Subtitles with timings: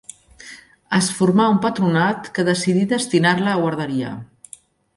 [0.99, 4.15] Es formà un patronat que decidí destinar-la a guarderia.